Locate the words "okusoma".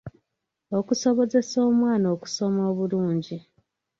2.15-2.61